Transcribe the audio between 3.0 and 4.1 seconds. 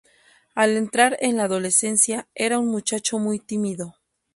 muy tímido.